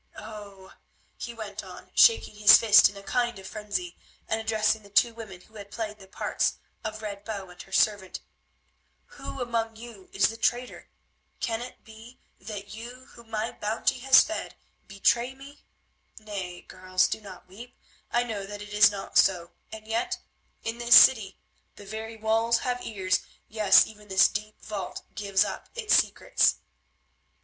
Oh!" 0.17 0.73
he 1.15 1.31
went 1.31 1.63
on, 1.63 1.91
shaking 1.93 2.33
his 2.37 2.57
fist 2.57 2.89
in 2.89 2.97
a 2.97 3.03
kind 3.03 3.37
of 3.37 3.45
frenzy, 3.45 3.95
and 4.27 4.41
addressing 4.41 4.81
the 4.81 4.89
two 4.89 5.13
women 5.13 5.41
who 5.41 5.57
had 5.57 5.69
played 5.69 5.99
the 5.99 6.07
parts 6.07 6.57
of 6.83 7.03
Red 7.03 7.23
Bow 7.23 7.51
and 7.51 7.61
her 7.61 7.71
servant, 7.71 8.19
"who 9.05 9.39
among 9.39 9.75
you 9.75 10.09
is 10.11 10.29
the 10.29 10.37
traitor? 10.37 10.89
Can 11.39 11.61
it 11.61 11.83
be 11.83 12.19
that 12.39 12.73
you, 12.73 13.09
whom 13.11 13.29
my 13.29 13.51
bounty 13.51 13.99
has 13.99 14.23
fed, 14.23 14.55
betray 14.87 15.35
me? 15.35 15.65
Nay, 16.17 16.61
girls, 16.63 17.07
do 17.07 17.21
not 17.21 17.47
weep, 17.47 17.77
I 18.11 18.23
know 18.23 18.43
that 18.47 18.63
it 18.63 18.69
is 18.73 18.89
not 18.89 19.19
so, 19.19 19.51
and 19.71 19.85
yet, 19.87 20.17
in 20.63 20.79
this 20.79 20.95
city, 20.95 21.37
the 21.75 21.85
very 21.85 22.17
walls 22.17 22.61
have 22.61 22.83
ears, 22.83 23.19
yes, 23.47 23.85
even 23.85 24.07
this 24.07 24.27
deep 24.27 24.59
vault 24.63 25.03
gives 25.13 25.45
up 25.45 25.69
its 25.75 25.93
secrets. 25.95 26.55